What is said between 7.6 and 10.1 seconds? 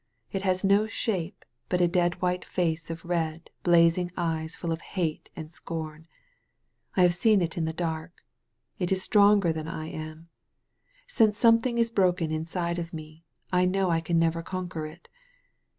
the dark. It is stronger than I